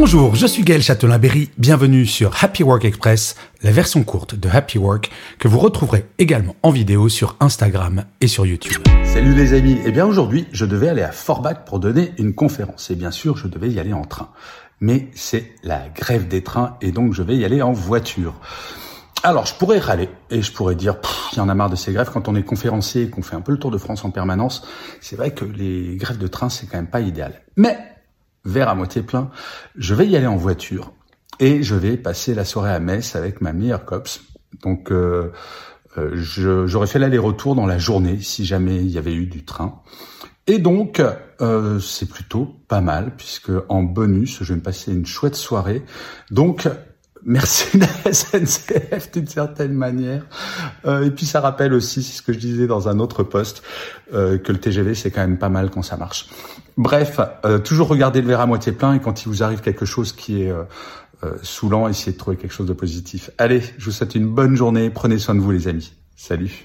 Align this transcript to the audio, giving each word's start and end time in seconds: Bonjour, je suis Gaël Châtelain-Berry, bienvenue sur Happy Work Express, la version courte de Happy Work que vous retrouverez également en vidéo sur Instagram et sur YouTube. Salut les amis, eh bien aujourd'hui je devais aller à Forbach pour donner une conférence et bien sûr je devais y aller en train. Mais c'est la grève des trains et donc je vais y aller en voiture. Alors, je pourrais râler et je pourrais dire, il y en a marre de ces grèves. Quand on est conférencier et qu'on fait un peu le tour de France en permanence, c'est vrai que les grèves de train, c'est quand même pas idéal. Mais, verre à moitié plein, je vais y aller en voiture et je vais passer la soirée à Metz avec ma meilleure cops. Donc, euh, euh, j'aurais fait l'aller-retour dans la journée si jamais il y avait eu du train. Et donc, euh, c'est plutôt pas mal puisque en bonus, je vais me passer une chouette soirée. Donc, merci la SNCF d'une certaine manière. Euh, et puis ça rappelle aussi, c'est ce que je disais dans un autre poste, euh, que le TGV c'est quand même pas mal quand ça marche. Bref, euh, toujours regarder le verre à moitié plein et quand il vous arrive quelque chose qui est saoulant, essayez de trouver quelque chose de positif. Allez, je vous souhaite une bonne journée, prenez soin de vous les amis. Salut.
Bonjour, 0.00 0.34
je 0.34 0.46
suis 0.46 0.62
Gaël 0.62 0.80
Châtelain-Berry, 0.80 1.50
bienvenue 1.58 2.06
sur 2.06 2.42
Happy 2.42 2.62
Work 2.62 2.86
Express, 2.86 3.36
la 3.62 3.70
version 3.70 4.02
courte 4.02 4.34
de 4.34 4.48
Happy 4.48 4.78
Work 4.78 5.10
que 5.38 5.46
vous 5.46 5.58
retrouverez 5.58 6.06
également 6.16 6.56
en 6.62 6.70
vidéo 6.70 7.10
sur 7.10 7.36
Instagram 7.38 8.04
et 8.22 8.26
sur 8.26 8.46
YouTube. 8.46 8.82
Salut 9.04 9.34
les 9.34 9.52
amis, 9.52 9.76
eh 9.84 9.92
bien 9.92 10.06
aujourd'hui 10.06 10.46
je 10.52 10.64
devais 10.64 10.88
aller 10.88 11.02
à 11.02 11.12
Forbach 11.12 11.66
pour 11.66 11.80
donner 11.80 12.14
une 12.16 12.34
conférence 12.34 12.90
et 12.90 12.94
bien 12.94 13.10
sûr 13.10 13.36
je 13.36 13.46
devais 13.46 13.68
y 13.68 13.78
aller 13.78 13.92
en 13.92 14.06
train. 14.06 14.30
Mais 14.80 15.10
c'est 15.14 15.52
la 15.64 15.90
grève 15.94 16.28
des 16.28 16.42
trains 16.42 16.78
et 16.80 16.92
donc 16.92 17.12
je 17.12 17.22
vais 17.22 17.36
y 17.36 17.44
aller 17.44 17.60
en 17.60 17.72
voiture. 17.72 18.40
Alors, 19.22 19.44
je 19.44 19.54
pourrais 19.54 19.80
râler 19.80 20.08
et 20.30 20.40
je 20.40 20.50
pourrais 20.50 20.76
dire, 20.76 20.96
il 21.34 21.36
y 21.36 21.40
en 21.42 21.50
a 21.50 21.54
marre 21.54 21.68
de 21.68 21.76
ces 21.76 21.92
grèves. 21.92 22.08
Quand 22.10 22.26
on 22.26 22.34
est 22.36 22.42
conférencier 22.42 23.02
et 23.02 23.10
qu'on 23.10 23.20
fait 23.20 23.36
un 23.36 23.42
peu 23.42 23.52
le 23.52 23.58
tour 23.58 23.70
de 23.70 23.76
France 23.76 24.02
en 24.02 24.10
permanence, 24.10 24.66
c'est 25.02 25.14
vrai 25.14 25.32
que 25.32 25.44
les 25.44 25.96
grèves 25.96 26.16
de 26.16 26.26
train, 26.26 26.48
c'est 26.48 26.66
quand 26.66 26.78
même 26.78 26.86
pas 26.86 27.02
idéal. 27.02 27.42
Mais, 27.56 27.76
verre 28.44 28.68
à 28.68 28.74
moitié 28.74 29.02
plein, 29.02 29.30
je 29.76 29.94
vais 29.94 30.06
y 30.06 30.16
aller 30.16 30.26
en 30.26 30.36
voiture 30.36 30.92
et 31.38 31.62
je 31.62 31.74
vais 31.74 31.96
passer 31.96 32.34
la 32.34 32.44
soirée 32.44 32.72
à 32.72 32.80
Metz 32.80 33.16
avec 33.16 33.40
ma 33.40 33.52
meilleure 33.52 33.84
cops. 33.84 34.20
Donc, 34.62 34.92
euh, 34.92 35.32
euh, 35.98 36.12
j'aurais 36.66 36.86
fait 36.86 36.98
l'aller-retour 36.98 37.54
dans 37.54 37.66
la 37.66 37.78
journée 37.78 38.20
si 38.20 38.44
jamais 38.44 38.76
il 38.76 38.90
y 38.90 38.98
avait 38.98 39.14
eu 39.14 39.26
du 39.26 39.44
train. 39.44 39.80
Et 40.46 40.58
donc, 40.58 41.02
euh, 41.40 41.78
c'est 41.80 42.08
plutôt 42.08 42.56
pas 42.68 42.80
mal 42.80 43.14
puisque 43.16 43.52
en 43.68 43.82
bonus, 43.82 44.42
je 44.42 44.52
vais 44.52 44.58
me 44.58 44.62
passer 44.62 44.92
une 44.92 45.06
chouette 45.06 45.36
soirée. 45.36 45.82
Donc, 46.30 46.68
merci 47.24 47.78
la 47.78 47.86
SNCF 48.12 49.10
d'une 49.12 49.26
certaine 49.26 49.72
manière. 49.72 50.22
Euh, 50.84 51.04
et 51.04 51.10
puis 51.10 51.26
ça 51.26 51.40
rappelle 51.40 51.72
aussi, 51.72 52.02
c'est 52.02 52.16
ce 52.18 52.22
que 52.22 52.32
je 52.32 52.38
disais 52.38 52.66
dans 52.66 52.88
un 52.88 52.98
autre 52.98 53.22
poste, 53.22 53.62
euh, 54.14 54.38
que 54.38 54.52
le 54.52 54.58
TGV 54.58 54.94
c'est 54.94 55.10
quand 55.10 55.20
même 55.20 55.38
pas 55.38 55.48
mal 55.48 55.70
quand 55.70 55.82
ça 55.82 55.96
marche. 55.96 56.28
Bref, 56.76 57.20
euh, 57.44 57.58
toujours 57.58 57.88
regarder 57.88 58.20
le 58.20 58.28
verre 58.28 58.40
à 58.40 58.46
moitié 58.46 58.72
plein 58.72 58.94
et 58.94 59.00
quand 59.00 59.24
il 59.24 59.28
vous 59.28 59.42
arrive 59.42 59.60
quelque 59.60 59.84
chose 59.84 60.12
qui 60.12 60.42
est 60.42 60.52
saoulant, 61.42 61.86
essayez 61.86 62.12
de 62.12 62.18
trouver 62.18 62.38
quelque 62.38 62.54
chose 62.54 62.66
de 62.66 62.72
positif. 62.72 63.30
Allez, 63.36 63.62
je 63.76 63.84
vous 63.84 63.90
souhaite 63.90 64.14
une 64.14 64.26
bonne 64.26 64.56
journée, 64.56 64.88
prenez 64.88 65.18
soin 65.18 65.34
de 65.34 65.40
vous 65.40 65.50
les 65.50 65.68
amis. 65.68 65.92
Salut. 66.16 66.64